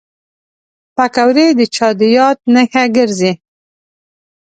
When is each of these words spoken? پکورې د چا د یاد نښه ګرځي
پکورې 0.95 1.47
د 1.59 1.61
چا 1.75 1.87
د 1.99 2.01
یاد 2.17 2.37
نښه 2.53 2.83
ګرځي 2.95 3.31